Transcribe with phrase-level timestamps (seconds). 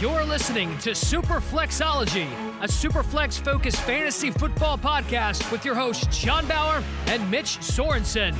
[0.00, 2.28] You're listening to Superflexology,
[2.60, 8.32] a Superflex focused fantasy football podcast with your hosts, John Bauer and Mitch Sorensen.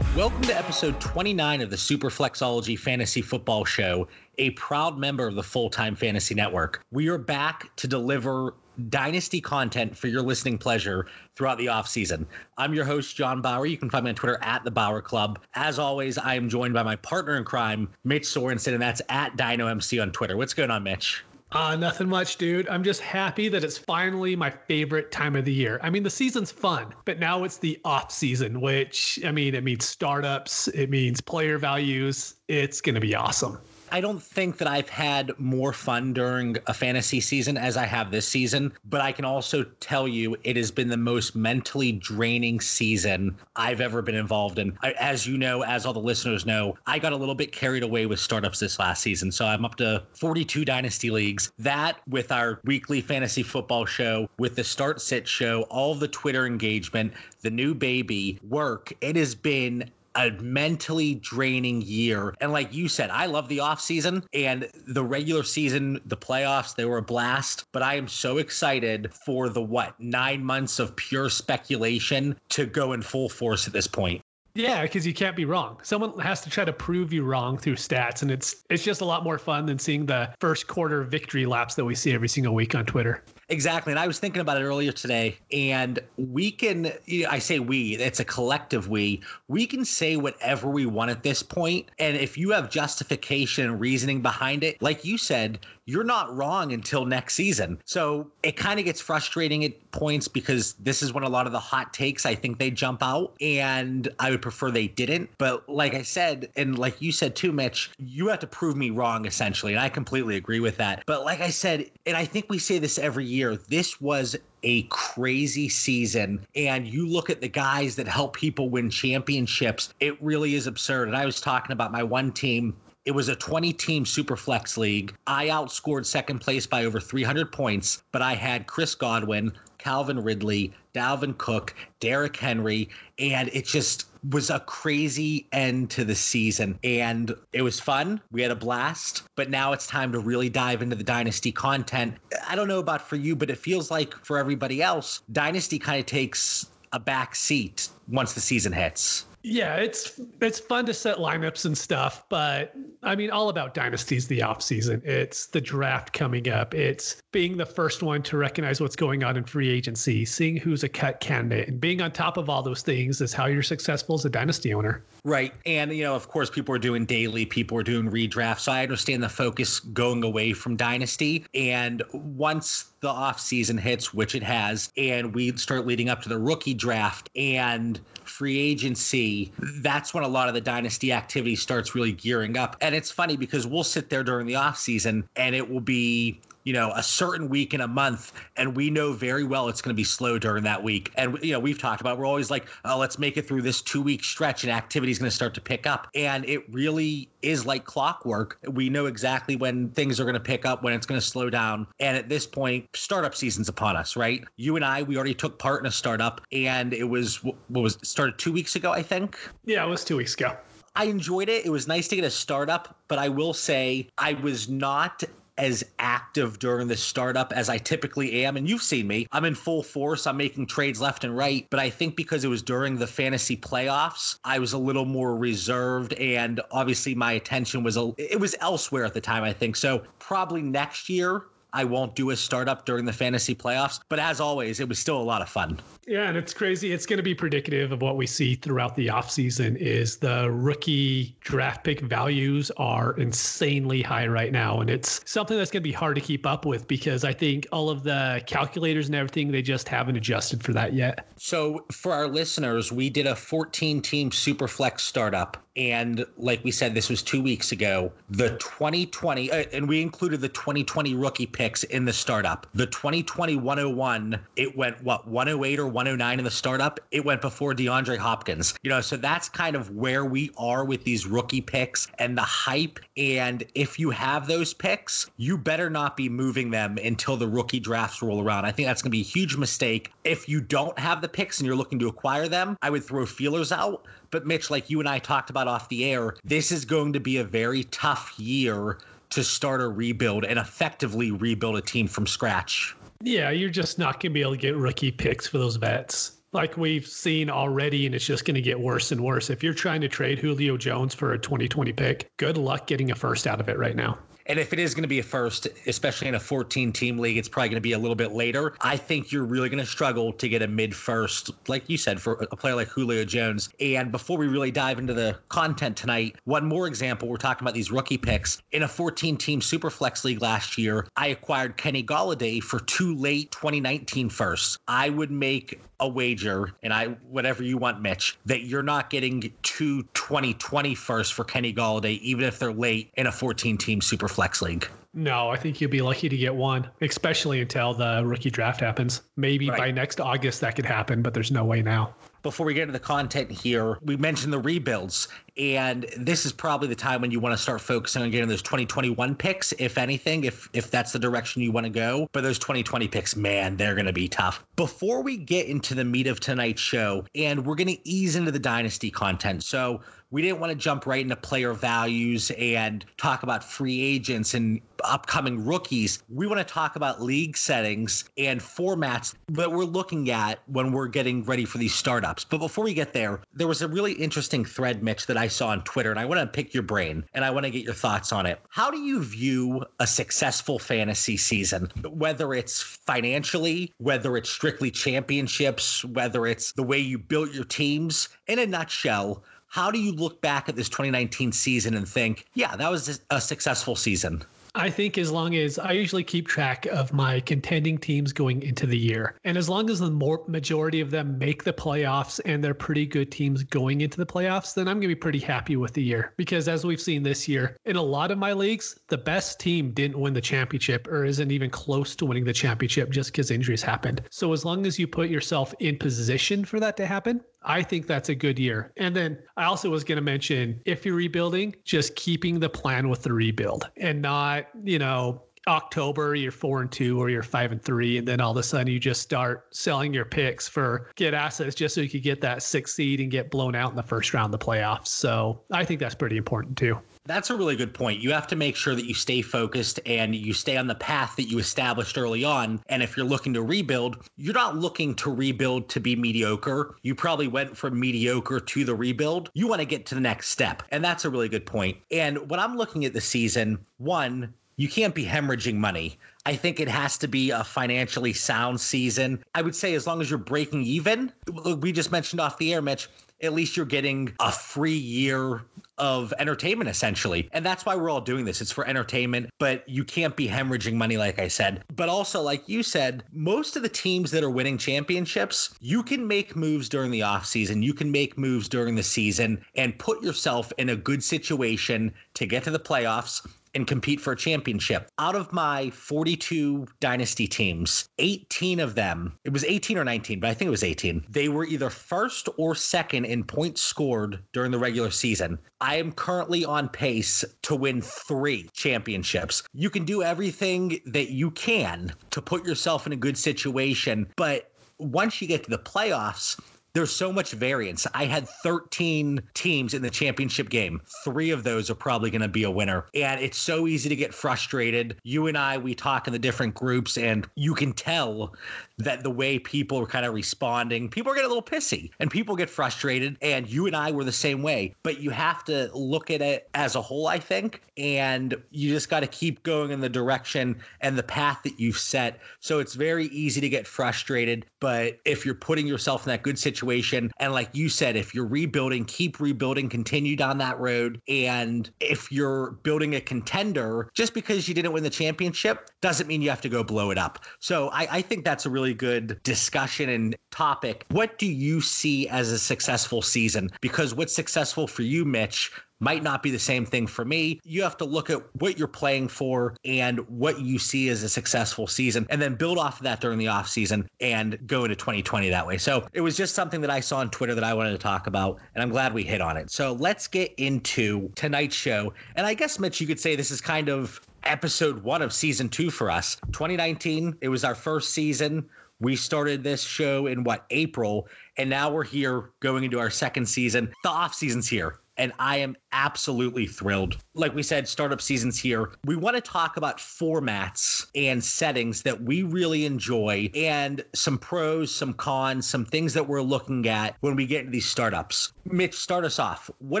[0.16, 4.08] Welcome to episode 29 of the Superflexology Fantasy Football Show,
[4.38, 6.82] a proud member of the Full Time Fantasy Network.
[6.90, 8.54] We are back to deliver
[8.88, 11.06] dynasty content for your listening pleasure
[11.36, 12.26] throughout the offseason.
[12.58, 13.66] I'm your host, John Bauer.
[13.66, 15.38] You can find me on Twitter at the Bauer Club.
[15.54, 19.36] As always, I am joined by my partner in crime, Mitch Sorensen, and that's at
[19.36, 20.36] DynoMC on Twitter.
[20.36, 21.24] What's going on, Mitch?
[21.54, 22.68] Uh, nothing much, dude.
[22.68, 25.78] I'm just happy that it's finally my favorite time of the year.
[25.84, 29.62] I mean, the season's fun, but now it's the off season, which I mean, it
[29.62, 32.34] means startups, it means player values.
[32.48, 33.58] It's going to be awesome.
[33.94, 38.10] I don't think that I've had more fun during a fantasy season as I have
[38.10, 42.60] this season, but I can also tell you it has been the most mentally draining
[42.60, 44.76] season I've ever been involved in.
[44.98, 48.06] As you know, as all the listeners know, I got a little bit carried away
[48.06, 49.30] with startups this last season.
[49.30, 51.52] So I'm up to 42 dynasty leagues.
[51.60, 56.46] That with our weekly fantasy football show, with the start sit show, all the Twitter
[56.46, 62.34] engagement, the new baby work, it has been a mentally draining year.
[62.40, 66.74] And like you said, I love the off season and the regular season, the playoffs,
[66.74, 67.64] they were a blast.
[67.72, 72.92] But I am so excited for the what, nine months of pure speculation to go
[72.92, 74.22] in full force at this point.
[74.56, 75.80] Yeah, because you can't be wrong.
[75.82, 79.04] Someone has to try to prove you wrong through stats, and it's it's just a
[79.04, 82.54] lot more fun than seeing the first quarter victory laps that we see every single
[82.54, 83.24] week on Twitter.
[83.48, 83.92] Exactly.
[83.92, 85.36] And I was thinking about it earlier today.
[85.52, 86.92] And we can,
[87.28, 91.42] I say we, it's a collective we, we can say whatever we want at this
[91.42, 91.90] point.
[91.98, 96.72] And if you have justification and reasoning behind it, like you said, you're not wrong
[96.72, 97.80] until next season.
[97.84, 101.52] So it kind of gets frustrating at points because this is when a lot of
[101.52, 103.34] the hot takes, I think they jump out.
[103.40, 105.30] And I would prefer they didn't.
[105.38, 108.90] But like I said, and like you said too, Mitch, you have to prove me
[108.90, 109.72] wrong essentially.
[109.72, 111.02] And I completely agree with that.
[111.06, 114.82] But like I said, and I think we say this every year, this was a
[114.84, 116.44] crazy season.
[116.56, 121.08] And you look at the guys that help people win championships, it really is absurd.
[121.08, 122.74] And I was talking about my one team
[123.04, 125.14] it was a 20 team super flex league.
[125.26, 130.72] I outscored second place by over 300 points, but I had Chris Godwin, Calvin Ridley,
[130.94, 132.88] Dalvin Cook, Derrick Henry,
[133.18, 136.78] and it just was a crazy end to the season.
[136.82, 138.22] And it was fun.
[138.32, 142.14] We had a blast, but now it's time to really dive into the Dynasty content.
[142.48, 146.00] I don't know about for you, but it feels like for everybody else, Dynasty kind
[146.00, 149.26] of takes a back seat once the season hits.
[149.46, 154.26] Yeah, it's it's fun to set lineups and stuff, but I mean, all about dynasties
[154.26, 155.02] the off season.
[155.04, 156.72] It's the draft coming up.
[156.74, 160.82] It's being the first one to recognize what's going on in free agency, seeing who's
[160.82, 164.14] a cut candidate, and being on top of all those things is how you're successful
[164.14, 165.04] as a dynasty owner.
[165.24, 168.72] Right, and you know, of course, people are doing daily, people are doing redraft, so
[168.72, 171.44] I understand the focus going away from dynasty.
[171.54, 176.30] And once the off season hits, which it has, and we start leading up to
[176.30, 178.00] the rookie draft and
[178.34, 182.76] free agency, that's when a lot of the dynasty activity starts really gearing up.
[182.80, 186.40] And it's funny because we'll sit there during the off season and it will be
[186.64, 189.94] you know, a certain week in a month, and we know very well it's going
[189.94, 191.12] to be slow during that week.
[191.16, 193.82] And you know, we've talked about we're always like, oh, let's make it through this
[193.82, 196.08] two week stretch, and activity is going to start to pick up.
[196.14, 198.58] And it really is like clockwork.
[198.68, 201.50] We know exactly when things are going to pick up, when it's going to slow
[201.50, 201.86] down.
[202.00, 204.44] And at this point, startup season's upon us, right?
[204.56, 207.98] You and I, we already took part in a startup, and it was what was
[208.02, 209.38] started two weeks ago, I think.
[209.64, 210.56] Yeah, it was two weeks ago.
[210.96, 211.66] I enjoyed it.
[211.66, 215.24] It was nice to get a startup, but I will say I was not
[215.58, 218.56] as active during the startup as I typically am.
[218.56, 219.26] And you've seen me.
[219.32, 220.26] I'm in full force.
[220.26, 221.66] I'm making trades left and right.
[221.70, 225.36] But I think because it was during the fantasy playoffs, I was a little more
[225.36, 226.14] reserved.
[226.14, 229.76] And obviously my attention was a, it was elsewhere at the time, I think.
[229.76, 234.00] So probably next year I won't do a startup during the fantasy playoffs.
[234.08, 235.78] But as always, it was still a lot of fun.
[236.06, 236.92] Yeah, and it's crazy.
[236.92, 241.34] It's going to be predictive of what we see throughout the offseason is the rookie
[241.40, 244.80] draft pick values are insanely high right now.
[244.80, 247.66] And it's something that's going to be hard to keep up with because I think
[247.72, 251.26] all of the calculators and everything, they just haven't adjusted for that yet.
[251.36, 256.70] So for our listeners, we did a 14 team super flex startup and like we
[256.70, 258.12] said, this was two weeks ago.
[258.30, 262.66] The 2020, uh, and we included the 2020 rookie picks in the startup.
[262.74, 267.00] The 2020 101, it went what 108 or 109 in the startup.
[267.12, 268.74] It went before DeAndre Hopkins.
[268.82, 272.42] You know, so that's kind of where we are with these rookie picks and the
[272.42, 272.98] hype.
[273.16, 277.80] And if you have those picks, you better not be moving them until the rookie
[277.80, 278.64] drafts roll around.
[278.66, 280.12] I think that's going to be a huge mistake.
[280.24, 283.24] If you don't have the picks and you're looking to acquire them, I would throw
[283.24, 286.84] feelers out But Mitch, like you and I talked about off the air, this is
[286.84, 288.98] going to be a very tough year
[289.30, 292.96] to start a rebuild and effectively rebuild a team from scratch.
[293.24, 296.42] Yeah, you're just not going to be able to get rookie picks for those vets
[296.54, 299.50] like we've seen already, and it's just going to get worse and worse.
[299.50, 303.14] If you're trying to trade Julio Jones for a 2020 pick, good luck getting a
[303.14, 304.18] first out of it right now.
[304.46, 307.36] And if it is going to be a first, especially in a 14 team league,
[307.36, 308.74] it's probably going to be a little bit later.
[308.80, 312.20] I think you're really going to struggle to get a mid first, like you said,
[312.20, 313.70] for a player like Julio Jones.
[313.80, 317.74] And before we really dive into the content tonight, one more example we're talking about
[317.74, 318.60] these rookie picks.
[318.72, 323.50] In a 14 team Superflex league last year, I acquired Kenny Golladay for two late
[323.50, 324.78] 2019 firsts.
[324.88, 329.52] I would make a wager, and I whatever you want, Mitch, that you're not getting
[329.62, 334.28] two 2020 firsts for Kenny Golladay, even if they're late in a 14 team super
[334.34, 334.88] flex league.
[335.16, 339.22] No, I think you'll be lucky to get one, especially until the rookie draft happens.
[339.36, 339.78] Maybe right.
[339.78, 342.14] by next August that could happen, but there's no way now
[342.44, 345.26] before we get into the content here, we mentioned the rebuilds.
[345.56, 348.62] And this is probably the time when you want to start focusing on getting those
[348.62, 352.28] 2021 picks, if anything, if if that's the direction you want to go.
[352.32, 354.64] But those 2020 picks, man, they're going to be tough.
[354.76, 358.50] Before we get into the meat of tonight's show, and we're going to ease into
[358.50, 359.64] the dynasty content.
[359.64, 360.02] So
[360.34, 364.80] we didn't want to jump right into player values and talk about free agents and
[365.04, 366.24] upcoming rookies.
[366.28, 371.06] We want to talk about league settings and formats that we're looking at when we're
[371.06, 372.44] getting ready for these startups.
[372.44, 375.68] But before we get there, there was a really interesting thread, Mitch, that I saw
[375.68, 377.94] on Twitter, and I want to pick your brain and I want to get your
[377.94, 378.58] thoughts on it.
[378.70, 386.04] How do you view a successful fantasy season, whether it's financially, whether it's strictly championships,
[386.04, 388.30] whether it's the way you built your teams?
[388.48, 392.76] In a nutshell, how do you look back at this 2019 season and think, yeah,
[392.76, 394.44] that was a successful season?
[394.76, 398.86] I think as long as I usually keep track of my contending teams going into
[398.86, 402.62] the year, and as long as the more majority of them make the playoffs and
[402.62, 405.74] they're pretty good teams going into the playoffs, then I'm going to be pretty happy
[405.74, 406.32] with the year.
[406.36, 409.90] Because as we've seen this year, in a lot of my leagues, the best team
[409.90, 413.82] didn't win the championship or isn't even close to winning the championship just because injuries
[413.82, 414.22] happened.
[414.30, 418.06] So as long as you put yourself in position for that to happen, I think
[418.06, 418.92] that's a good year.
[418.96, 423.08] And then I also was going to mention if you're rebuilding, just keeping the plan
[423.08, 427.72] with the rebuild and not, you know, October you're four and two or you're five
[427.72, 431.10] and three, and then all of a sudden you just start selling your picks for
[431.16, 433.96] get assets just so you could get that sixth seed and get blown out in
[433.96, 435.08] the first round of the playoffs.
[435.08, 436.98] So I think that's pretty important too.
[437.26, 438.20] That's a really good point.
[438.20, 441.36] You have to make sure that you stay focused and you stay on the path
[441.36, 442.82] that you established early on.
[442.90, 446.96] And if you're looking to rebuild, you're not looking to rebuild to be mediocre.
[447.02, 449.48] You probably went from mediocre to the rebuild.
[449.54, 450.82] You want to get to the next step.
[450.90, 451.96] And that's a really good point.
[452.10, 456.18] And when I'm looking at the season, one, you can't be hemorrhaging money.
[456.44, 459.42] I think it has to be a financially sound season.
[459.54, 461.32] I would say as long as you're breaking even,
[461.78, 463.08] we just mentioned off the air, Mitch,
[463.40, 465.62] at least you're getting a free year
[465.98, 467.48] of entertainment essentially.
[467.52, 468.60] And that's why we're all doing this.
[468.60, 471.84] It's for entertainment, but you can't be hemorrhaging money like I said.
[471.94, 476.26] But also like you said, most of the teams that are winning championships, you can
[476.26, 477.82] make moves during the offseason.
[477.82, 482.46] You can make moves during the season and put yourself in a good situation to
[482.46, 485.08] get to the playoffs and compete for a championship.
[485.18, 490.50] Out of my 42 dynasty teams, 18 of them, it was 18 or 19, but
[490.50, 494.70] I think it was 18, they were either first or second in points scored during
[494.70, 495.58] the regular season.
[495.80, 499.62] I am currently on pace to win three championships.
[499.72, 504.70] You can do everything that you can to put yourself in a good situation, but
[504.98, 506.58] once you get to the playoffs,
[506.94, 508.06] there's so much variance.
[508.14, 511.00] I had 13 teams in the championship game.
[511.24, 513.06] Three of those are probably going to be a winner.
[513.14, 515.16] And it's so easy to get frustrated.
[515.24, 518.54] You and I, we talk in the different groups, and you can tell
[518.98, 522.30] that the way people are kind of responding, people are getting a little pissy and
[522.30, 523.36] people get frustrated.
[523.42, 524.94] And you and I were the same way.
[525.02, 527.82] But you have to look at it as a whole, I think.
[527.96, 531.98] And you just got to keep going in the direction and the path that you've
[531.98, 532.40] set.
[532.60, 534.66] So it's very easy to get frustrated.
[534.80, 537.30] But if you're putting yourself in that good situation.
[537.38, 541.20] And like you said, if you're rebuilding, keep rebuilding, continue down that road.
[541.26, 546.42] And if you're building a contender, just because you didn't win the championship doesn't mean
[546.42, 547.44] you have to go blow it up.
[547.60, 551.06] So I, I think that's a really good discussion and topic.
[551.10, 553.70] What do you see as a successful season?
[553.80, 557.60] Because what's successful for you, Mitch, might not be the same thing for me.
[557.64, 561.28] You have to look at what you're playing for and what you see as a
[561.28, 564.96] successful season and then build off of that during the off season and go into
[564.96, 565.78] 2020 that way.
[565.78, 568.26] So it was just something that I saw on Twitter that I wanted to talk
[568.26, 569.70] about and I'm glad we hit on it.
[569.70, 572.12] So let's get into tonight's show.
[572.36, 575.68] And I guess Mitch you could say this is kind of episode 1 of season
[575.68, 576.36] 2 for us.
[576.52, 578.68] 2019, it was our first season
[579.00, 583.46] We started this show in what, April, and now we're here going into our second
[583.46, 583.92] season.
[584.04, 587.16] The off season's here and I am absolutely thrilled.
[587.36, 588.92] Like we said, startup season's here.
[589.04, 594.94] We want to talk about formats and settings that we really enjoy and some pros,
[594.94, 598.52] some cons, some things that we're looking at when we get into these startups.
[598.66, 599.68] Mitch, start us off.
[599.78, 600.00] What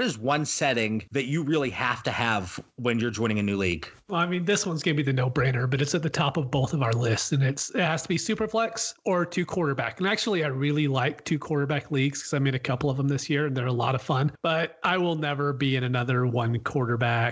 [0.00, 3.88] is one setting that you really have to have when you're joining a new league?
[4.08, 6.10] Well, I mean, this one's going to be the no brainer, but it's at the
[6.10, 9.46] top of both of our lists, and it's it has to be Superflex or two
[9.46, 9.98] quarterback.
[9.98, 13.08] And actually, I really like two quarterback leagues because I made a couple of them
[13.08, 14.30] this year, and they're a lot of fun.
[14.42, 17.23] But I will never be in another one quarterback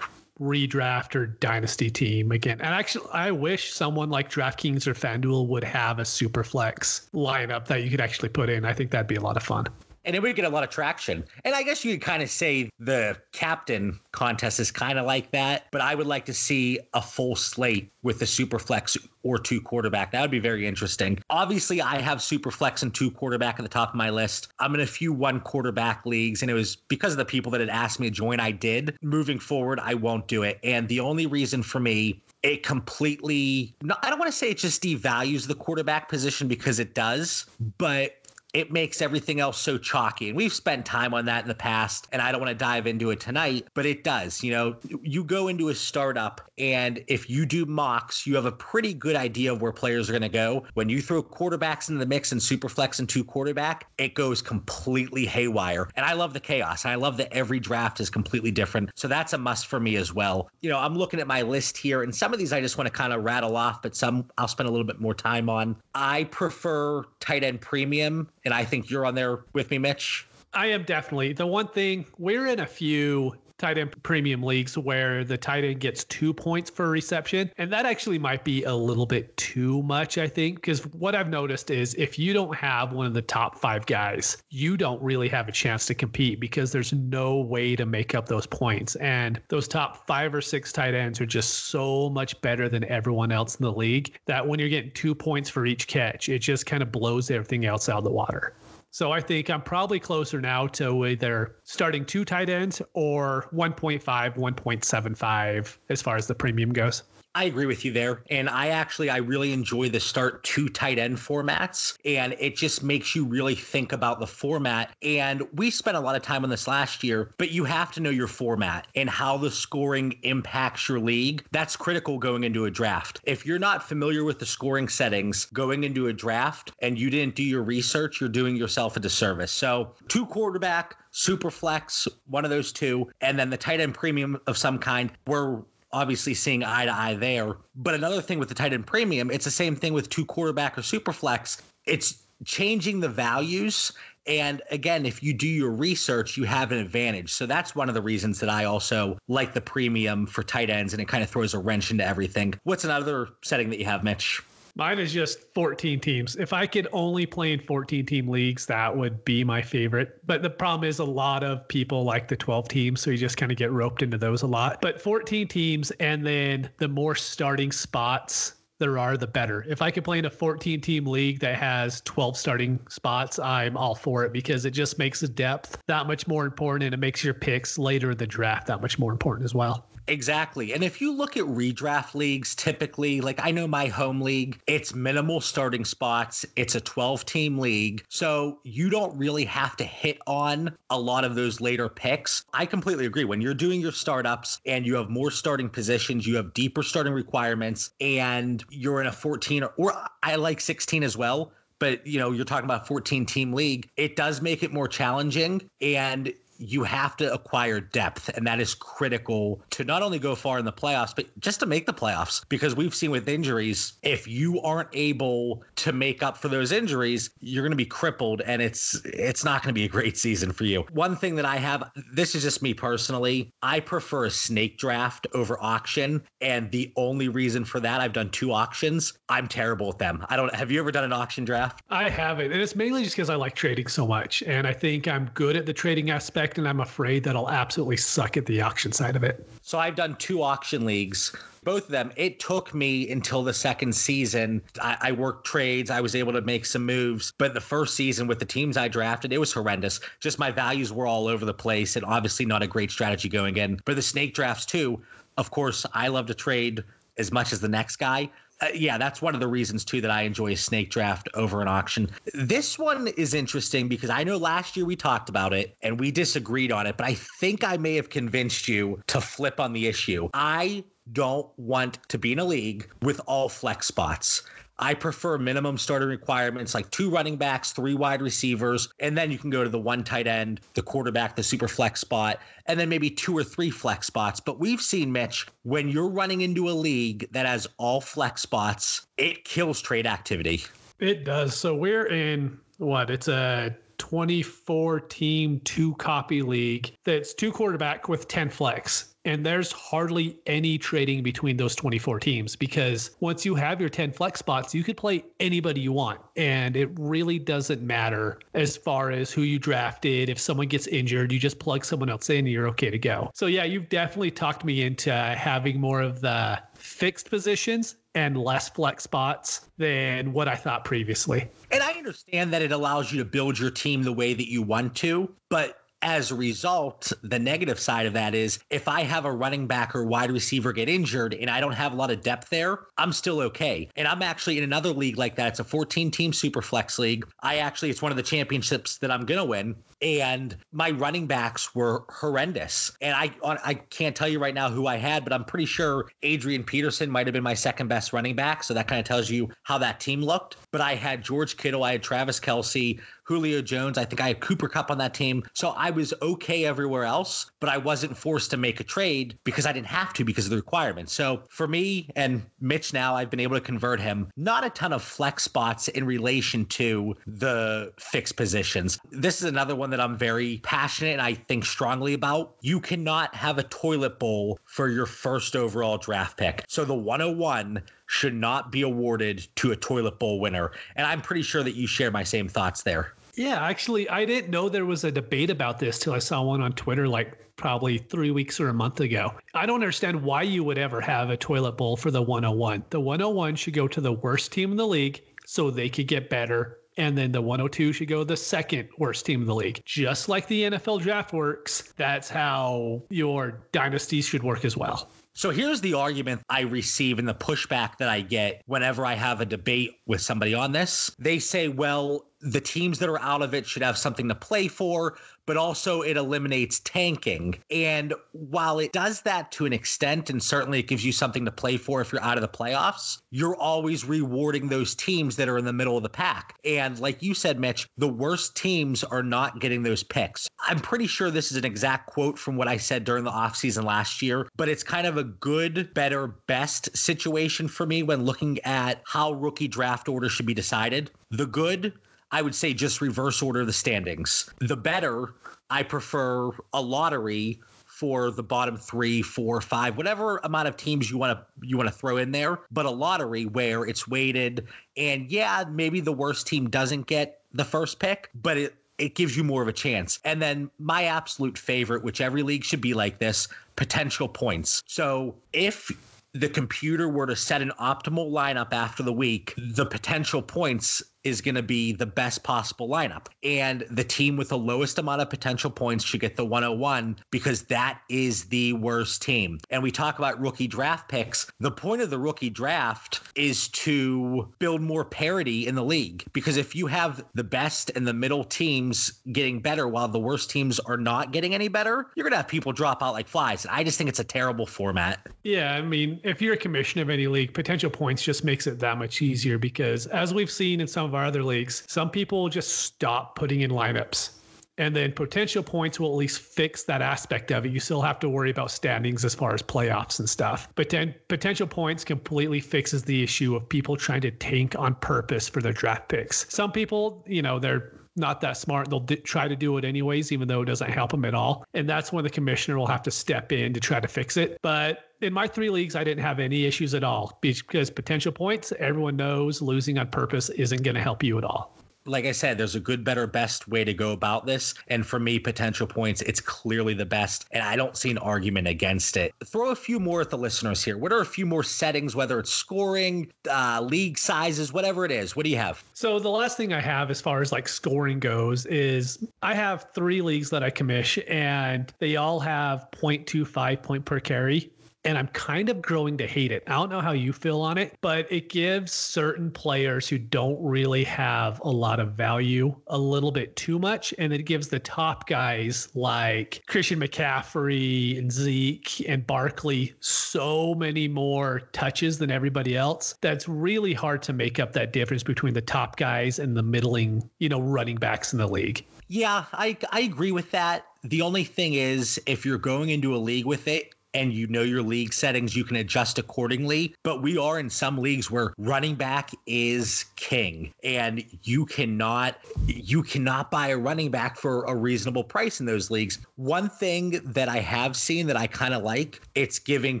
[0.40, 2.60] redraft or dynasty team again.
[2.60, 7.66] And actually, I wish someone like DraftKings or FanDuel would have a super flex lineup
[7.66, 8.64] that you could actually put in.
[8.64, 9.66] I think that'd be a lot of fun
[10.08, 11.22] and it would get a lot of traction.
[11.44, 15.30] And I guess you could kind of say the captain contest is kind of like
[15.32, 19.36] that, but I would like to see a full slate with the super flex or
[19.36, 20.12] two quarterback.
[20.12, 21.18] That would be very interesting.
[21.28, 24.48] Obviously, I have super flex and two quarterback at the top of my list.
[24.58, 27.60] I'm in a few one quarterback leagues, and it was because of the people that
[27.60, 28.96] had asked me to join, I did.
[29.02, 30.58] Moving forward, I won't do it.
[30.64, 34.80] And the only reason for me it completely I don't want to say it just
[34.80, 37.46] devalues the quarterback position because it does,
[37.78, 40.28] but it makes everything else so chalky.
[40.28, 42.86] And we've spent time on that in the past, and I don't want to dive
[42.86, 44.42] into it tonight, but it does.
[44.42, 48.52] You know, you go into a startup, and if you do mocks, you have a
[48.52, 50.64] pretty good idea of where players are going to go.
[50.74, 55.26] When you throw quarterbacks into the mix and superflex and two quarterback, it goes completely
[55.26, 55.88] haywire.
[55.96, 56.84] And I love the chaos.
[56.84, 58.90] And I love that every draft is completely different.
[58.94, 60.50] So that's a must for me as well.
[60.60, 62.86] You know, I'm looking at my list here, and some of these I just want
[62.86, 65.76] to kind of rattle off, but some I'll spend a little bit more time on.
[65.94, 70.26] I prefer tight end premium and I think you're on there with me, Mitch.
[70.54, 71.34] I am definitely.
[71.34, 75.80] The one thing we're in a few tight end premium leagues where the tight end
[75.80, 77.50] gets two points for a reception.
[77.58, 81.28] And that actually might be a little bit too much, I think, because what I've
[81.28, 85.28] noticed is if you don't have one of the top five guys, you don't really
[85.28, 88.94] have a chance to compete because there's no way to make up those points.
[88.96, 93.32] And those top five or six tight ends are just so much better than everyone
[93.32, 96.66] else in the league that when you're getting two points for each catch, it just
[96.66, 98.54] kind of blows everything else out of the water.
[98.90, 104.02] So I think I'm probably closer now to either starting two tight ends or 1.5,
[104.02, 107.02] 1.75 as far as the premium goes.
[107.34, 108.22] I agree with you there.
[108.30, 111.96] And I actually, I really enjoy the start two tight end formats.
[112.04, 114.90] And it just makes you really think about the format.
[115.02, 118.00] And we spent a lot of time on this last year, but you have to
[118.00, 121.44] know your format and how the scoring impacts your league.
[121.52, 123.20] That's critical going into a draft.
[123.24, 127.34] If you're not familiar with the scoring settings going into a draft and you didn't
[127.34, 129.52] do your research, you're doing yourself a disservice.
[129.52, 134.40] So, two quarterback, super flex, one of those two, and then the tight end premium
[134.46, 135.12] of some kind.
[135.26, 137.56] We're obviously seeing eye to eye there.
[137.76, 140.76] But another thing with the tight end premium, it's the same thing with two quarterback
[140.76, 141.62] or super flex.
[141.86, 143.92] It's changing the values.
[144.26, 147.32] And again, if you do your research, you have an advantage.
[147.32, 150.92] So that's one of the reasons that I also like the premium for tight ends,
[150.92, 152.54] and it kind of throws a wrench into everything.
[152.64, 154.42] What's another setting that you have, Mitch?
[154.78, 156.36] Mine is just 14 teams.
[156.36, 160.24] If I could only play in 14 team leagues, that would be my favorite.
[160.24, 163.36] But the problem is a lot of people like the 12 teams, so you just
[163.36, 164.80] kind of get roped into those a lot.
[164.80, 169.66] But 14 teams and then the more starting spots there are, the better.
[169.68, 173.76] If I could play in a 14 team league that has 12 starting spots, I'm
[173.76, 176.98] all for it because it just makes the depth that much more important and it
[176.98, 179.88] makes your picks later in the draft that much more important as well.
[180.08, 180.72] Exactly.
[180.72, 184.94] And if you look at redraft leagues, typically, like I know my home league, it's
[184.94, 186.46] minimal starting spots.
[186.56, 188.02] It's a 12 team league.
[188.08, 192.44] So you don't really have to hit on a lot of those later picks.
[192.54, 193.24] I completely agree.
[193.24, 197.12] When you're doing your startups and you have more starting positions, you have deeper starting
[197.12, 202.18] requirements, and you're in a 14 or, or I like 16 as well but you
[202.18, 206.82] know you're talking about 14 team league it does make it more challenging and you
[206.82, 210.72] have to acquire depth, and that is critical to not only go far in the
[210.72, 212.44] playoffs, but just to make the playoffs.
[212.48, 217.30] Because we've seen with injuries, if you aren't able to make up for those injuries,
[217.40, 220.52] you're going to be crippled, and it's it's not going to be a great season
[220.52, 220.84] for you.
[220.92, 225.26] One thing that I have, this is just me personally, I prefer a snake draft
[225.34, 229.14] over auction, and the only reason for that, I've done two auctions.
[229.28, 230.26] I'm terrible at them.
[230.28, 230.54] I don't.
[230.54, 231.82] Have you ever done an auction draft?
[231.88, 235.06] I haven't, and it's mainly just because I like trading so much, and I think
[235.06, 238.62] I'm good at the trading aspect and I'm afraid that I'll absolutely suck at the
[238.62, 239.46] auction side of it.
[239.60, 241.36] So I've done two auction leagues.
[241.64, 244.62] Both of them, it took me until the second season.
[244.80, 245.90] I, I worked trades.
[245.90, 247.32] I was able to make some moves.
[247.36, 250.00] But the first season with the teams I drafted, it was horrendous.
[250.20, 253.58] Just my values were all over the place and obviously not a great strategy going
[253.58, 253.80] in.
[253.84, 255.02] But the snake drafts, too,
[255.36, 256.84] of course, I love to trade
[257.18, 258.30] as much as the next guy.
[258.60, 261.62] Uh, yeah, that's one of the reasons too that I enjoy a snake draft over
[261.62, 262.10] an auction.
[262.34, 266.10] This one is interesting because I know last year we talked about it and we
[266.10, 269.86] disagreed on it, but I think I may have convinced you to flip on the
[269.86, 270.28] issue.
[270.34, 274.42] I don't want to be in a league with all flex spots.
[274.78, 279.38] I prefer minimum starting requirements like two running backs, three wide receivers, and then you
[279.38, 282.88] can go to the one tight end, the quarterback, the super flex spot, and then
[282.88, 284.38] maybe two or three flex spots.
[284.38, 289.06] But we've seen, Mitch, when you're running into a league that has all flex spots,
[289.16, 290.62] it kills trade activity.
[291.00, 291.56] It does.
[291.56, 293.10] So we're in what?
[293.10, 299.14] It's a 24 team, two copy league that's two quarterback with 10 flex.
[299.28, 304.10] And there's hardly any trading between those 24 teams because once you have your 10
[304.10, 306.18] flex spots, you could play anybody you want.
[306.36, 310.30] And it really doesn't matter as far as who you drafted.
[310.30, 313.30] If someone gets injured, you just plug someone else in and you're okay to go.
[313.34, 318.70] So, yeah, you've definitely talked me into having more of the fixed positions and less
[318.70, 321.46] flex spots than what I thought previously.
[321.70, 324.62] And I understand that it allows you to build your team the way that you
[324.62, 329.24] want to, but as a result, the negative side of that is if I have
[329.24, 332.22] a running back or wide receiver get injured and I don't have a lot of
[332.22, 333.88] depth there, I'm still okay.
[333.96, 335.48] And I'm actually in another league like that.
[335.48, 337.26] It's a 14 team super flex league.
[337.42, 341.26] I actually, it's one of the championships that I'm going to win and my running
[341.26, 342.92] backs were horrendous.
[343.00, 346.08] And I I can't tell you right now who I had, but I'm pretty sure
[346.22, 348.62] Adrian Peterson might have been my second best running back.
[348.62, 350.56] So that kind of tells you how that team looked.
[350.70, 353.98] But I had George Kittle, I had Travis Kelce, Julio Jones.
[353.98, 355.44] I think I had Cooper Kupp on that team.
[355.52, 359.66] So I was okay everywhere else, but I wasn't forced to make a trade because
[359.66, 361.12] I didn't have to because of the requirements.
[361.12, 364.28] So for me and Mitch now, I've been able to convert him.
[364.38, 368.98] Not a ton of flex spots in relation to the fixed positions.
[369.10, 372.54] This is another one that I'm very passionate and I think strongly about.
[372.62, 376.64] You cannot have a toilet bowl for your first overall draft pick.
[376.66, 380.72] So the 101 should not be awarded to a toilet bowl winner.
[380.96, 383.12] And I'm pretty sure that you share my same thoughts there.
[383.38, 386.60] Yeah, actually, I didn't know there was a debate about this till I saw one
[386.60, 389.32] on Twitter like probably three weeks or a month ago.
[389.54, 392.84] I don't understand why you would ever have a toilet bowl for the 101.
[392.90, 396.28] The 101 should go to the worst team in the league so they could get
[396.28, 399.80] better and then the 102 should go the second worst team in the league.
[399.84, 405.08] Just like the NFL draft works, that's how your dynasties should work as well.
[405.32, 409.40] So here's the argument I receive and the pushback that I get whenever I have
[409.40, 411.12] a debate with somebody on this.
[411.20, 414.68] They say, well, the teams that are out of it should have something to play
[414.68, 415.16] for
[415.48, 417.54] but also it eliminates tanking.
[417.70, 421.50] And while it does that to an extent, and certainly it gives you something to
[421.50, 425.56] play for if you're out of the playoffs, you're always rewarding those teams that are
[425.56, 426.54] in the middle of the pack.
[426.66, 430.50] And like you said, Mitch, the worst teams are not getting those picks.
[430.68, 433.84] I'm pretty sure this is an exact quote from what I said during the offseason
[433.84, 438.58] last year, but it's kind of a good, better, best situation for me when looking
[438.66, 441.10] at how rookie draft order should be decided.
[441.30, 441.94] The good
[442.30, 444.50] I would say just reverse order the standings.
[444.60, 445.34] The better,
[445.70, 451.18] I prefer a lottery for the bottom three, four, five, whatever amount of teams you
[451.18, 454.68] want to you want to throw in there, but a lottery where it's weighted.
[454.96, 459.36] And yeah, maybe the worst team doesn't get the first pick, but it it gives
[459.36, 460.18] you more of a chance.
[460.24, 464.82] And then my absolute favorite, which every league should be like this, potential points.
[464.86, 465.90] So if
[466.34, 471.40] the computer were to set an optimal lineup after the week, the potential points is
[471.40, 473.26] going to be the best possible lineup.
[473.42, 477.62] And the team with the lowest amount of potential points should get the 101 because
[477.64, 479.58] that is the worst team.
[479.70, 481.50] And we talk about rookie draft picks.
[481.60, 486.56] The point of the rookie draft is to build more parity in the league because
[486.56, 490.80] if you have the best and the middle teams getting better while the worst teams
[490.80, 493.66] are not getting any better, you're going to have people drop out like flies.
[493.70, 495.26] I just think it's a terrible format.
[495.42, 495.74] Yeah.
[495.74, 498.98] I mean, if you're a commissioner of any league, potential points just makes it that
[498.98, 502.78] much easier because as we've seen in some of our other leagues, some people just
[502.82, 504.30] stop putting in lineups.
[504.78, 507.72] And then potential points will at least fix that aspect of it.
[507.72, 510.68] You still have to worry about standings as far as playoffs and stuff.
[510.76, 515.48] But then potential points completely fixes the issue of people trying to tank on purpose
[515.48, 516.46] for their draft picks.
[516.48, 518.90] Some people, you know, they're not that smart.
[518.90, 521.64] They'll d- try to do it anyways, even though it doesn't help them at all.
[521.74, 524.58] And that's when the commissioner will have to step in to try to fix it.
[524.62, 528.72] But in my three leagues, I didn't have any issues at all because potential points,
[528.78, 531.77] everyone knows losing on purpose isn't going to help you at all
[532.08, 534.74] like I said, there's a good, better, best way to go about this.
[534.88, 537.46] And for me, potential points, it's clearly the best.
[537.52, 539.34] And I don't see an argument against it.
[539.44, 540.96] Throw a few more at the listeners here.
[540.96, 545.36] What are a few more settings, whether it's scoring, uh, league sizes, whatever it is?
[545.36, 545.82] What do you have?
[545.94, 549.88] So the last thing I have as far as like scoring goes is I have
[549.94, 554.70] three leagues that I commish and they all have 0.25 point per carry
[555.08, 556.62] and I'm kind of growing to hate it.
[556.66, 560.62] I don't know how you feel on it, but it gives certain players who don't
[560.62, 564.12] really have a lot of value a little bit too much.
[564.18, 571.08] And it gives the top guys like Christian McCaffrey and Zeke and Barkley so many
[571.08, 573.14] more touches than everybody else.
[573.22, 577.30] That's really hard to make up that difference between the top guys and the middling,
[577.38, 578.84] you know, running backs in the league.
[579.08, 580.84] Yeah, I I agree with that.
[581.02, 584.62] The only thing is if you're going into a league with it, and you know
[584.62, 586.94] your league settings, you can adjust accordingly.
[587.02, 593.02] But we are in some leagues where running back is king, and you cannot you
[593.02, 596.18] cannot buy a running back for a reasonable price in those leagues.
[596.36, 600.00] One thing that I have seen that I kind of like, it's giving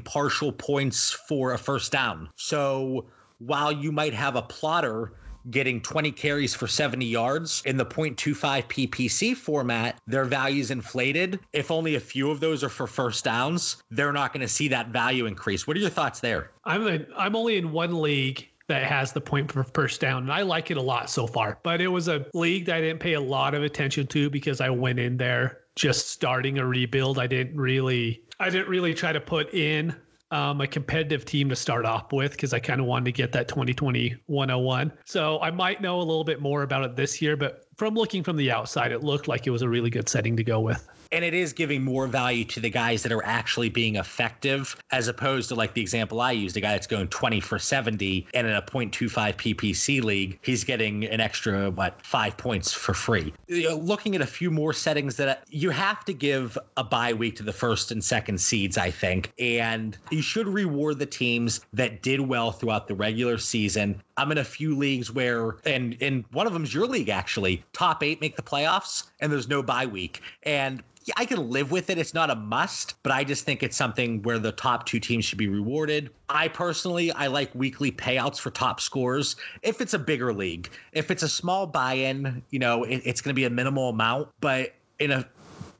[0.00, 2.28] partial points for a first down.
[2.36, 3.06] So
[3.38, 5.12] while you might have a plotter
[5.50, 11.40] getting 20 carries for 70 yards in the 0.25 PPC format, their value's inflated.
[11.52, 14.68] If only a few of those are for first downs, they're not going to see
[14.68, 15.66] that value increase.
[15.66, 16.50] What are your thoughts there?
[16.64, 20.24] I'm I'm only in one league that has the point for first down.
[20.24, 21.58] And I like it a lot so far.
[21.62, 24.60] But it was a league that I didn't pay a lot of attention to because
[24.60, 27.18] I went in there just starting a rebuild.
[27.18, 29.96] I didn't really I didn't really try to put in
[30.30, 33.32] um, a competitive team to start off with because I kind of wanted to get
[33.32, 34.92] that 2020 101.
[35.04, 38.22] So I might know a little bit more about it this year, but from looking
[38.22, 40.86] from the outside, it looked like it was a really good setting to go with
[41.12, 45.08] and it is giving more value to the guys that are actually being effective as
[45.08, 48.46] opposed to like the example I used, a guy that's going 20 for 70 and
[48.46, 53.32] in a 0.25 PPC league, he's getting an extra what five points for free.
[53.46, 56.84] You know, looking at a few more settings that uh, you have to give a
[56.84, 61.06] bye week to the first and second seeds, I think, and you should reward the
[61.06, 64.00] teams that did well throughout the regular season.
[64.16, 67.64] I'm in a few leagues where, and in one of them is your league actually,
[67.72, 70.82] top eight make the playoffs, and there's no bye week, and
[71.16, 71.98] I can live with it.
[71.98, 75.24] It's not a must, but I just think it's something where the top two teams
[75.24, 76.10] should be rewarded.
[76.28, 79.36] I personally, I like weekly payouts for top scores.
[79.62, 83.30] If it's a bigger league, if it's a small buy-in, you know, it, it's going
[83.30, 84.28] to be a minimal amount.
[84.40, 85.26] But in a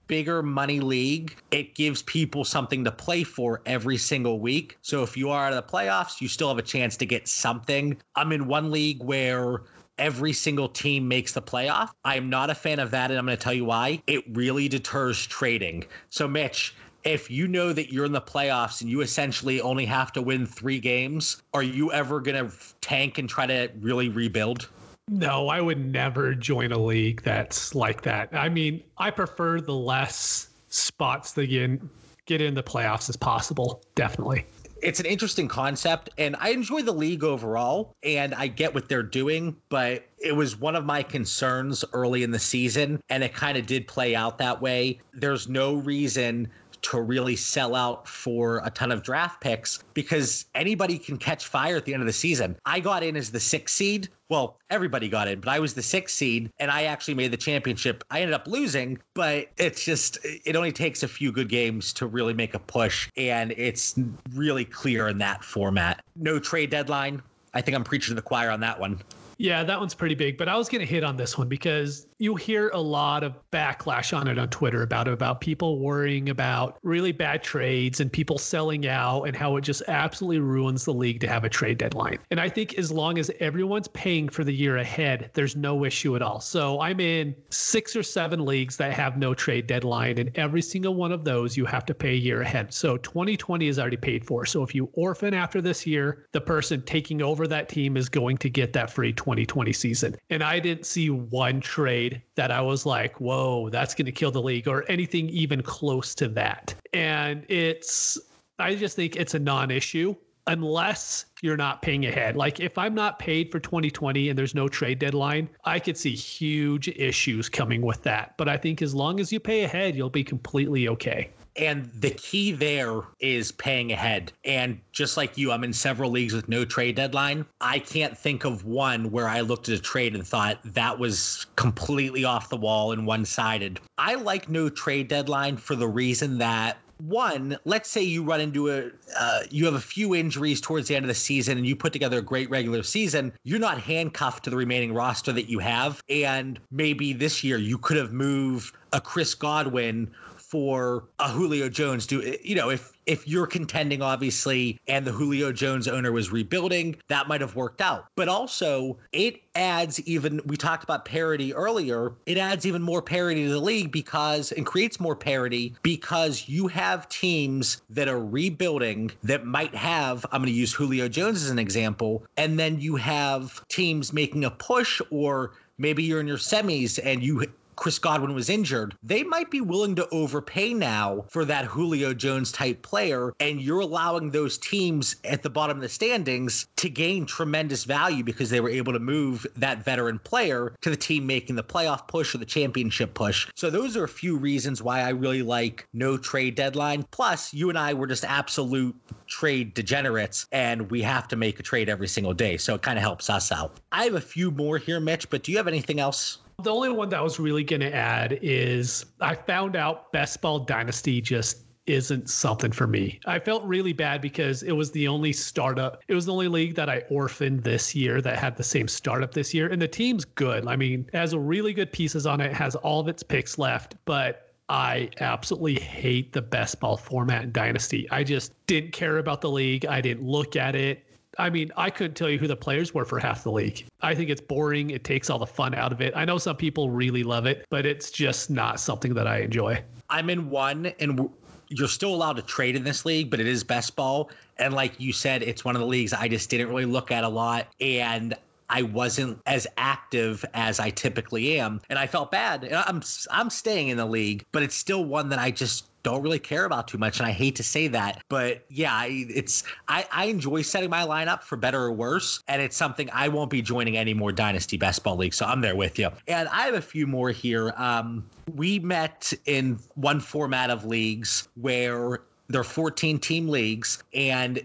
[0.06, 4.78] bigger money league, it gives people something to play for every single week.
[4.82, 7.28] So if you are out of the playoffs, you still have a chance to get
[7.28, 7.96] something.
[8.16, 9.62] I'm in one league where
[9.98, 11.90] every single team makes the playoff.
[12.04, 14.02] I am not a fan of that, and I'm going to tell you why.
[14.06, 15.84] It really deters trading.
[16.10, 20.12] So, Mitch, if you know that you're in the playoffs and you essentially only have
[20.12, 24.68] to win three games, are you ever going to tank and try to really rebuild?
[25.08, 28.28] No, I would never join a league that's like that.
[28.32, 31.80] I mean, I prefer the less spots to get,
[32.26, 33.82] get in the playoffs as possible.
[33.94, 34.44] Definitely
[34.82, 39.02] it's an interesting concept and I enjoy the league overall and I get what they're
[39.02, 43.58] doing, but it was one of my concerns early in the season and it kind
[43.58, 45.00] of did play out that way.
[45.12, 46.48] There's no reason
[46.90, 51.76] to really sell out for a ton of draft picks because anybody can catch fire
[51.76, 52.56] at the end of the season.
[52.64, 54.08] I got in as the sixth seed.
[54.30, 57.36] Well, everybody got in, but I was the sixth seed and I actually made the
[57.36, 58.04] championship.
[58.10, 62.06] I ended up losing, but it's just, it only takes a few good games to
[62.06, 63.10] really make a push.
[63.16, 63.98] And it's
[64.34, 66.02] really clear in that format.
[66.16, 67.22] No trade deadline.
[67.54, 69.00] I think I'm preaching to the choir on that one.
[69.38, 72.07] Yeah, that one's pretty big, but I was going to hit on this one because
[72.18, 76.78] you hear a lot of backlash on it on Twitter about about people worrying about
[76.82, 81.20] really bad trades and people selling out and how it just absolutely ruins the league
[81.20, 82.18] to have a trade deadline.
[82.30, 86.16] And I think as long as everyone's paying for the year ahead, there's no issue
[86.16, 86.40] at all.
[86.40, 90.94] So I'm in six or seven leagues that have no trade deadline, and every single
[90.94, 92.74] one of those you have to pay a year ahead.
[92.74, 94.44] So 2020 is already paid for.
[94.44, 98.38] So if you orphan after this year, the person taking over that team is going
[98.38, 100.16] to get that free 2020 season.
[100.30, 104.12] And I didn't see one trade trade that I was like, whoa, that's going to
[104.12, 106.74] kill the league or anything even close to that.
[106.92, 108.18] And it's,
[108.58, 110.14] I just think it's a non issue
[110.48, 112.34] unless you're not paying ahead.
[112.34, 116.14] Like if I'm not paid for 2020 and there's no trade deadline, I could see
[116.14, 118.36] huge issues coming with that.
[118.36, 121.30] But I think as long as you pay ahead, you'll be completely okay.
[121.56, 124.32] And the key there is paying ahead.
[124.44, 127.44] And just like you, I'm in several leagues with no trade deadline.
[127.60, 131.46] I can't think of one where I looked at a trade and thought that was
[131.56, 133.80] completely off the wall and one sided.
[133.98, 138.70] I like no trade deadline for the reason that one, let's say you run into
[138.70, 141.76] a, uh, you have a few injuries towards the end of the season and you
[141.76, 145.58] put together a great regular season, you're not handcuffed to the remaining roster that you
[145.58, 146.02] have.
[146.08, 150.10] And maybe this year you could have moved a Chris Godwin
[150.48, 152.06] for a Julio Jones.
[152.06, 156.94] Do you know if if you're contending, obviously, and the Julio Jones owner was rebuilding,
[157.08, 158.06] that might have worked out.
[158.16, 163.44] But also, it adds even, we talked about parity earlier, it adds even more parity
[163.44, 169.10] to the league because, and creates more parity because you have teams that are rebuilding
[169.22, 172.96] that might have, I'm going to use Julio Jones as an example, and then you
[172.96, 177.46] have teams making a push or maybe you're in your semis and you
[177.78, 182.50] Chris Godwin was injured, they might be willing to overpay now for that Julio Jones
[182.50, 183.32] type player.
[183.38, 188.24] And you're allowing those teams at the bottom of the standings to gain tremendous value
[188.24, 192.08] because they were able to move that veteran player to the team making the playoff
[192.08, 193.46] push or the championship push.
[193.54, 197.04] So those are a few reasons why I really like no trade deadline.
[197.12, 198.96] Plus, you and I were just absolute
[199.28, 202.56] trade degenerates and we have to make a trade every single day.
[202.56, 203.76] So it kind of helps us out.
[203.92, 206.38] I have a few more here, Mitch, but do you have anything else?
[206.60, 210.40] The only one that I was really going to add is I found out Best
[210.40, 213.20] Ball Dynasty just isn't something for me.
[213.26, 216.02] I felt really bad because it was the only startup.
[216.08, 219.32] It was the only league that I orphaned this year that had the same startup
[219.32, 219.68] this year.
[219.68, 220.66] And the team's good.
[220.66, 224.52] I mean, has really good pieces on it, has all of its picks left, but
[224.68, 228.10] I absolutely hate the best ball format in Dynasty.
[228.10, 229.86] I just didn't care about the league.
[229.86, 231.04] I didn't look at it.
[231.38, 233.86] I mean, I couldn't tell you who the players were for half the league.
[234.02, 234.90] I think it's boring.
[234.90, 236.12] It takes all the fun out of it.
[236.16, 239.82] I know some people really love it, but it's just not something that I enjoy.
[240.10, 241.30] I'm in one, and
[241.68, 244.30] you're still allowed to trade in this league, but it is best ball.
[244.58, 247.24] And like you said, it's one of the leagues I just didn't really look at
[247.24, 247.68] a lot.
[247.80, 248.34] And
[248.70, 252.70] I wasn't as active as I typically am, and I felt bad.
[252.70, 256.38] I'm I'm staying in the league, but it's still one that I just don't really
[256.38, 260.24] care about too much and i hate to say that but yeah it's I, I
[260.26, 263.96] enjoy setting my lineup for better or worse and it's something i won't be joining
[263.96, 266.10] any more dynasty best ball leagues so i'm there with you.
[266.26, 267.72] And i have a few more here.
[267.76, 274.62] Um, we met in one format of leagues where there are 14 team leagues and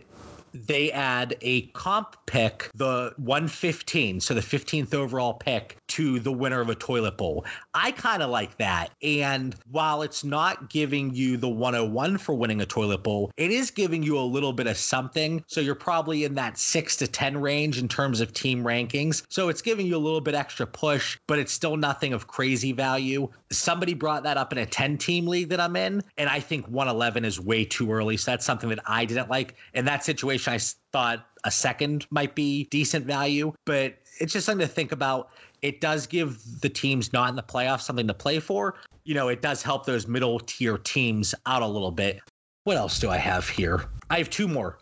[0.53, 6.59] they add a comp pick, the 115, so the 15th overall pick, to the winner
[6.59, 7.45] of a toilet bowl.
[7.75, 8.89] I kind of like that.
[9.03, 13.69] And while it's not giving you the 101 for winning a toilet bowl, it is
[13.69, 15.43] giving you a little bit of something.
[15.45, 19.21] So you're probably in that six to 10 range in terms of team rankings.
[19.29, 22.71] So it's giving you a little bit extra push, but it's still nothing of crazy
[22.71, 23.29] value.
[23.51, 26.65] Somebody brought that up in a 10 team league that I'm in, and I think
[26.65, 28.17] 111 is way too early.
[28.17, 29.57] So that's something that I didn't like.
[29.75, 30.59] In that situation, I
[30.91, 35.29] thought a second might be decent value, but it's just something to think about.
[35.63, 38.75] It does give the teams not in the playoffs something to play for.
[39.05, 42.19] You know, it does help those middle tier teams out a little bit.
[42.65, 43.85] What else do I have here?
[44.09, 44.77] I have two more.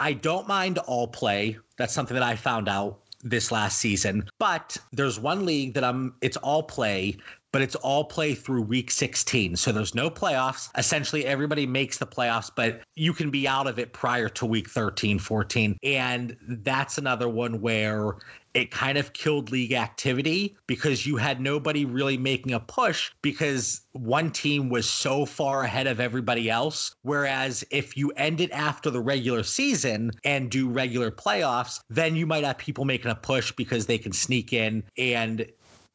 [0.00, 1.58] I don't mind all play.
[1.76, 4.28] That's something that I found out this last season.
[4.38, 7.18] But there's one league that I'm it's all play
[7.52, 9.56] but it's all play through week 16.
[9.56, 10.70] So there's no playoffs.
[10.76, 14.70] Essentially, everybody makes the playoffs, but you can be out of it prior to week
[14.70, 15.78] 13, 14.
[15.82, 18.16] And that's another one where
[18.54, 23.82] it kind of killed league activity because you had nobody really making a push because
[23.92, 26.94] one team was so far ahead of everybody else.
[27.02, 32.26] Whereas if you end it after the regular season and do regular playoffs, then you
[32.26, 35.46] might have people making a push because they can sneak in and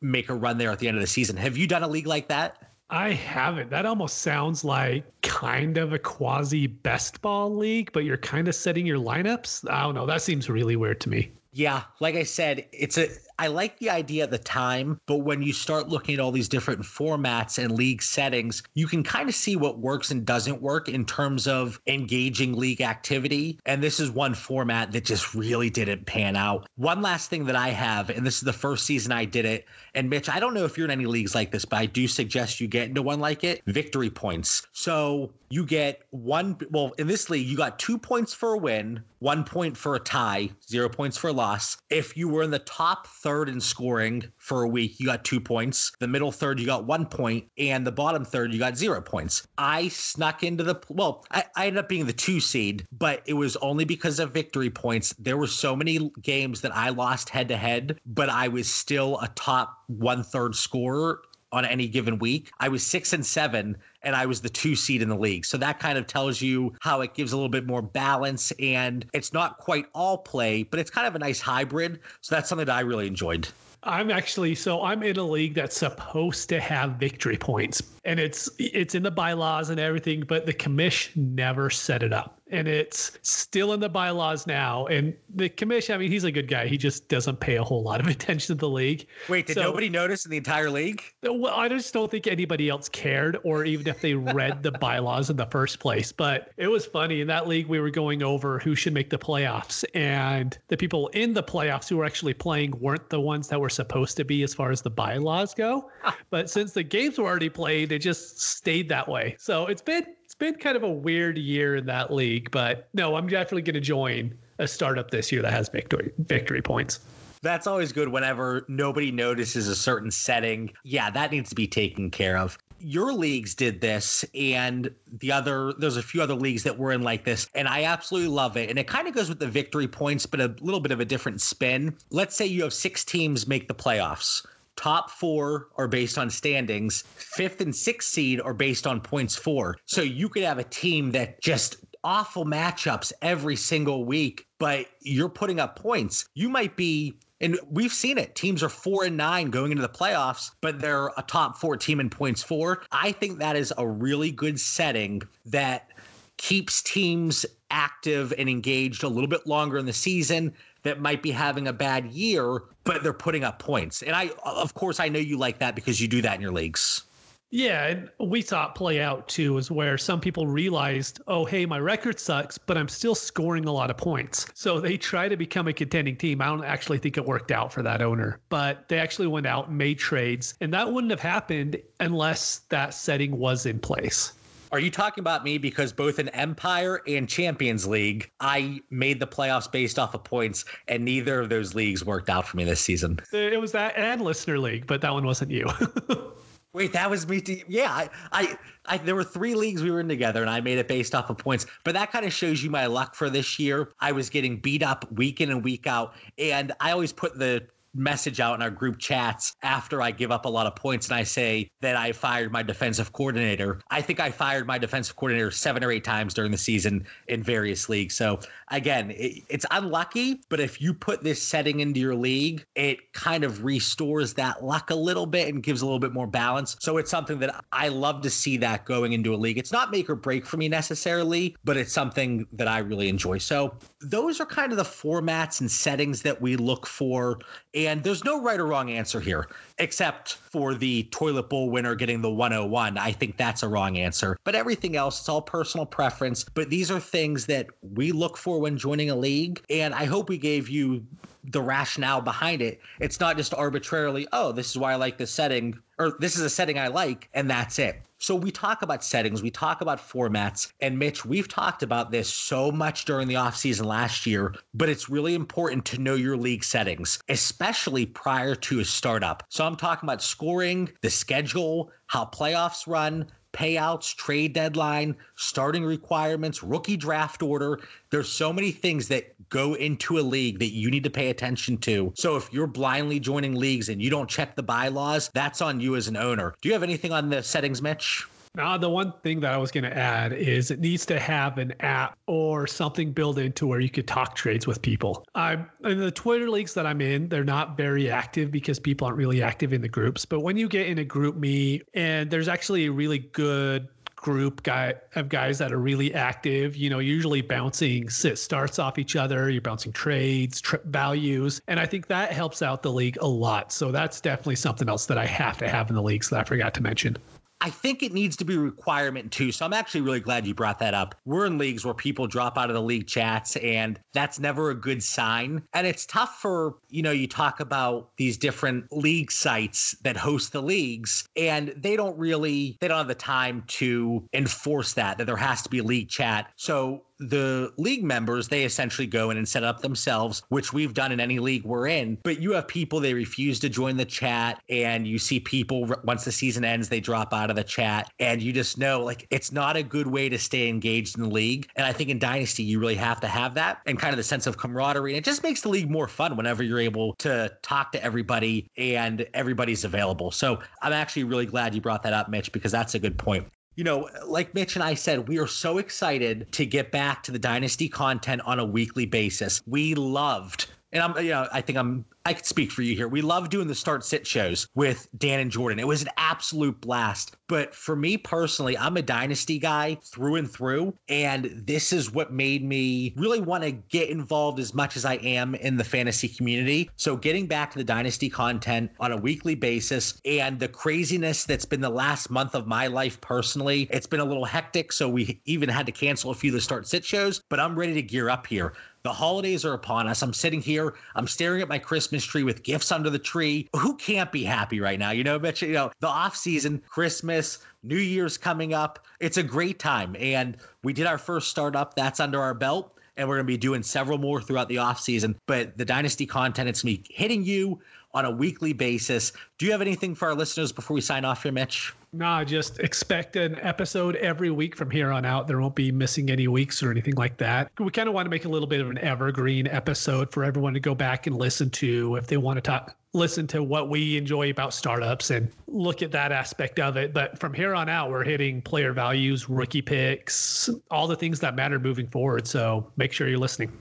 [0.01, 1.37] make a run there at the end of the season.
[1.37, 2.57] Have you done a league like that?
[2.89, 3.69] I haven't.
[3.69, 8.55] That almost sounds like kind of a quasi best ball league, but you're kind of
[8.55, 9.69] setting your lineups.
[9.69, 10.05] I don't know.
[10.05, 11.31] That seems really weird to me.
[11.57, 13.07] Yeah, like I said, it's a
[13.39, 16.49] I like the idea at the time, but when you start looking at all these
[16.49, 20.89] different formats and league settings, you can kind of see what works and doesn't work
[20.89, 23.59] in terms of engaging league activity.
[23.65, 26.67] And this is one format that just really didn't pan out.
[26.77, 29.65] One last thing that I have, and this is the first season I did it.
[29.93, 32.07] And Mitch, I don't know if you're in any leagues like this, but I do
[32.07, 34.65] suggest you get into one like it victory points.
[34.73, 39.01] So you get one, well, in this league, you got two points for a win,
[39.19, 41.77] one point for a tie, zero points for a loss.
[41.89, 45.41] If you were in the top third in scoring for a week, you got two
[45.41, 45.91] points.
[45.99, 49.45] The middle third, you got one point, and the bottom third, you got zero points.
[49.57, 53.33] I snuck into the well, I, I ended up being the two seed, but it
[53.33, 55.13] was only because of victory points.
[55.19, 59.19] There were so many games that I lost head to head, but I was still
[59.19, 61.19] a top one third scorer
[61.57, 62.51] on any given week.
[62.59, 65.45] I was six and seven, and I was the two seed in the league.
[65.45, 68.51] So that kind of tells you how it gives a little bit more balance.
[68.59, 71.99] And it's not quite all play, but it's kind of a nice hybrid.
[72.21, 73.47] So that's something that I really enjoyed.
[73.83, 78.49] I'm actually so I'm in a league that's supposed to have victory points and it's
[78.57, 82.36] it's in the bylaws and everything but the commish never set it up.
[82.51, 84.85] And it's still in the bylaws now.
[84.87, 86.67] And the commission, I mean, he's a good guy.
[86.67, 89.07] He just doesn't pay a whole lot of attention to the league.
[89.29, 91.03] Wait, did so, nobody notice in the entire league?
[91.23, 95.29] Well, I just don't think anybody else cared, or even if they read the bylaws
[95.29, 96.11] in the first place.
[96.11, 97.67] But it was funny in that league.
[97.67, 101.89] We were going over who should make the playoffs, and the people in the playoffs
[101.89, 104.81] who were actually playing weren't the ones that were supposed to be as far as
[104.81, 105.89] the bylaws go.
[106.29, 109.35] but since the games were already played, it just stayed that way.
[109.39, 110.05] So it's been
[110.39, 113.81] been kind of a weird year in that league, but no, I'm definitely going to
[113.81, 116.99] join a startup this year that has victory victory points.
[117.41, 120.71] That's always good whenever nobody notices a certain setting.
[120.83, 125.73] Yeah, that needs to be taken care of your leagues did this and the other
[125.79, 128.69] there's a few other leagues that were in like this and i absolutely love it
[128.69, 131.05] and it kind of goes with the victory points but a little bit of a
[131.05, 134.45] different spin let's say you have six teams make the playoffs
[134.77, 139.75] top four are based on standings fifth and sixth seed are based on points for.
[139.85, 145.27] so you could have a team that just awful matchups every single week but you're
[145.29, 148.35] putting up points you might be and we've seen it.
[148.35, 151.99] Teams are four and nine going into the playoffs, but they're a top four team
[151.99, 152.83] in points for.
[152.91, 155.91] I think that is a really good setting that
[156.37, 161.31] keeps teams active and engaged a little bit longer in the season that might be
[161.31, 164.01] having a bad year, but they're putting up points.
[164.03, 166.51] And I, of course, I know you like that because you do that in your
[166.51, 167.03] leagues.
[167.49, 171.65] Yeah, and we saw it play out too, is where some people realized, oh, hey,
[171.65, 174.47] my record sucks, but I'm still scoring a lot of points.
[174.53, 176.41] So they try to become a contending team.
[176.41, 179.69] I don't actually think it worked out for that owner, but they actually went out
[179.69, 180.55] and made trades.
[180.59, 184.33] And that wouldn't have happened unless that setting was in place.
[184.71, 189.27] Are you talking about me because both in Empire and Champions League, I made the
[189.27, 192.81] playoffs based off of points, and neither of those leagues worked out for me this
[192.81, 193.19] season?
[193.31, 195.67] It was that and Listener League, but that one wasn't you.
[196.73, 197.39] Wait, that was me.
[197.41, 197.61] Too.
[197.67, 200.77] Yeah, I, I, I, there were three leagues we were in together, and I made
[200.77, 201.65] it based off of points.
[201.83, 203.93] But that kind of shows you my luck for this year.
[203.99, 207.65] I was getting beat up week in and week out, and I always put the
[207.97, 211.15] message out in our group chats after I give up a lot of points and
[211.15, 213.81] I say that I fired my defensive coordinator.
[213.89, 217.43] I think I fired my defensive coordinator seven or eight times during the season in
[217.43, 218.15] various leagues.
[218.15, 223.11] So again, it, it's unlucky, but if you put this setting into your league, it
[223.13, 226.75] kind of restores that luck a little bit and gives a little bit more balance.
[226.79, 229.57] So it's something that I love to see that going into a league.
[229.57, 233.39] It's not make or break for me necessarily, but it's something that I really enjoy.
[233.39, 237.39] So those are kind of the formats and settings that we look for.
[237.73, 239.47] And there's no right or wrong answer here,
[239.77, 242.97] except for the toilet bowl winner getting the 101.
[242.97, 244.37] I think that's a wrong answer.
[244.43, 246.43] But everything else, it's all personal preference.
[246.43, 249.61] But these are things that we look for when joining a league.
[249.69, 251.05] And I hope we gave you
[251.45, 252.81] the rationale behind it.
[252.99, 256.41] It's not just arbitrarily, oh, this is why I like this setting, or this is
[256.41, 258.01] a setting I like, and that's it.
[258.19, 262.33] So we talk about settings, we talk about formats, and Mitch, we've talked about this
[262.33, 266.63] so much during the offseason last year, but it's really important to know your league
[266.63, 269.43] settings, especially prior to a startup.
[269.49, 276.61] So I'm talking about scoring, the schedule, how playoffs run, payouts, trade deadline, starting requirements,
[276.61, 277.79] rookie draft order.
[278.11, 281.77] There's so many things that go into a league that you need to pay attention
[281.79, 282.13] to.
[282.15, 285.95] So if you're blindly joining leagues and you don't check the bylaws, that's on you
[285.95, 286.53] as an owner.
[286.61, 288.27] Do you have anything on the settings, Mitch?
[288.57, 291.59] Now, the one thing that I was going to add is it needs to have
[291.59, 295.23] an app or something built into where you could talk trades with people.
[295.35, 299.19] I'm in the Twitter leagues that I'm in, they're not very active because people aren't
[299.19, 300.25] really active in the groups.
[300.25, 304.95] But when you get in a GroupMe and there's actually a really good group guy
[305.13, 309.47] of guys that are really active you know usually bouncing sit starts off each other
[309.51, 313.71] you're bouncing trades trip values and i think that helps out the league a lot
[313.71, 316.43] so that's definitely something else that i have to have in the leagues that i
[316.43, 317.15] forgot to mention
[317.59, 319.51] I think it needs to be a requirement too.
[319.51, 321.15] So I'm actually really glad you brought that up.
[321.25, 324.75] We're in leagues where people drop out of the league chats, and that's never a
[324.75, 325.63] good sign.
[325.73, 330.51] And it's tough for, you know, you talk about these different league sites that host
[330.51, 335.25] the leagues, and they don't really, they don't have the time to enforce that, that
[335.25, 336.51] there has to be league chat.
[336.57, 341.11] So the league members they essentially go in and set up themselves which we've done
[341.11, 342.17] in any league we're in.
[342.23, 346.25] But you have people they refuse to join the chat and you see people once
[346.25, 349.51] the season ends they drop out of the chat and you just know like it's
[349.51, 351.69] not a good way to stay engaged in the league.
[351.75, 354.23] And i think in dynasty you really have to have that and kind of the
[354.23, 355.11] sense of camaraderie.
[355.11, 358.69] And it just makes the league more fun whenever you're able to talk to everybody
[358.77, 360.31] and everybody's available.
[360.31, 363.47] So i'm actually really glad you brought that up mitch because that's a good point
[363.77, 367.31] you know, like Mitch and I said, we are so excited to get back to
[367.31, 369.61] the Dynasty content on a weekly basis.
[369.67, 373.07] We loved and I'm, you know, I think I'm I could speak for you here.
[373.07, 375.79] We love doing the start sit shows with Dan and Jordan.
[375.79, 377.37] It was an absolute blast.
[377.47, 380.93] But for me personally, I'm a dynasty guy through and through.
[381.07, 385.13] And this is what made me really want to get involved as much as I
[385.15, 386.89] am in the fantasy community.
[386.97, 391.63] So getting back to the dynasty content on a weekly basis and the craziness that's
[391.63, 394.91] been the last month of my life personally, it's been a little hectic.
[394.91, 397.79] So we even had to cancel a few of the start sit shows, but I'm
[397.79, 398.73] ready to gear up here.
[399.07, 400.21] The holidays are upon us.
[400.21, 403.69] I'm sitting here, I'm staring at my Christmas tree with gifts under the tree.
[403.73, 405.11] Who can't be happy right now?
[405.11, 408.99] You know, but you know, the off season, Christmas, New Year's coming up.
[409.21, 410.17] It's a great time.
[410.19, 411.95] And we did our first startup.
[411.95, 412.99] That's under our belt.
[413.15, 415.39] And we're going to be doing several more throughout the off season.
[415.45, 417.79] But the Dynasty content, it's me hitting you
[418.17, 419.31] on a weekly basis.
[419.59, 421.93] Do you have anything for our listeners before we sign off here, Mitch?
[422.13, 425.47] Nah, just expect an episode every week from here on out.
[425.47, 427.71] There won't be missing any weeks or anything like that.
[427.77, 430.73] We kind of want to make a little bit of an evergreen episode for everyone
[430.73, 434.15] to go back and listen to if they want to talk listen to what we
[434.15, 437.13] enjoy about startups and look at that aspect of it.
[437.13, 441.55] But from here on out, we're hitting player values, rookie picks, all the things that
[441.55, 442.47] matter moving forward.
[442.47, 443.71] So make sure you're listening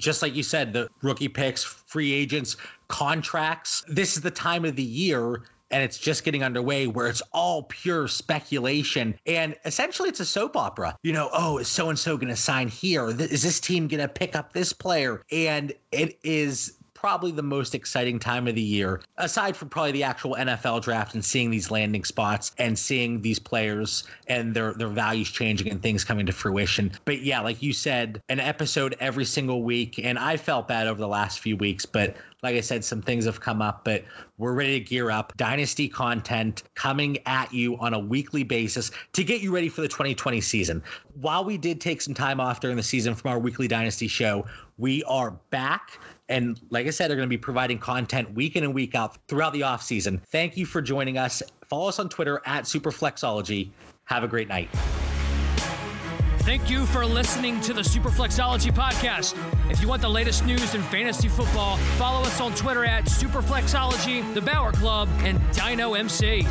[0.00, 2.56] just like you said, the rookie picks, free agents,
[2.90, 3.84] contracts.
[3.88, 7.62] This is the time of the year and it's just getting underway where it's all
[7.62, 12.16] pure speculation and essentially it's a soap opera you know oh is so and so
[12.16, 16.18] going to sign here is this team going to pick up this player and it
[16.24, 20.82] is probably the most exciting time of the year, aside from probably the actual NFL
[20.82, 25.70] draft and seeing these landing spots and seeing these players and their their values changing
[25.70, 26.92] and things coming to fruition.
[27.06, 29.98] But yeah, like you said, an episode every single week.
[30.04, 33.24] And I felt bad over the last few weeks, but like I said, some things
[33.26, 34.04] have come up, but
[34.38, 35.36] we're ready to gear up.
[35.36, 39.88] Dynasty content coming at you on a weekly basis to get you ready for the
[39.88, 40.82] 2020 season.
[41.14, 44.46] While we did take some time off during the season from our weekly Dynasty show,
[44.78, 45.98] we are back
[46.30, 49.18] and like I said, they're going to be providing content week in and week out
[49.26, 50.22] throughout the off season.
[50.28, 51.42] Thank you for joining us.
[51.68, 53.70] Follow us on Twitter at Superflexology.
[54.04, 54.68] Have a great night.
[56.50, 59.36] Thank you for listening to the Superflexology podcast.
[59.70, 64.34] If you want the latest news in fantasy football, follow us on Twitter at Superflexology,
[64.34, 66.48] The Bauer Club, and DynoMC.